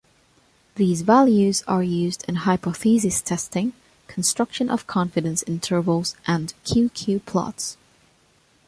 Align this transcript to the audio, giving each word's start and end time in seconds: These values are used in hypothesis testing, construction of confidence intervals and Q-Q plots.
These 0.77 1.03
values 1.03 1.61
are 1.67 1.83
used 1.83 2.25
in 2.27 2.37
hypothesis 2.37 3.21
testing, 3.21 3.73
construction 4.07 4.67
of 4.71 4.87
confidence 4.87 5.43
intervals 5.43 6.15
and 6.25 6.55
Q-Q 6.65 7.19
plots. 7.19 7.77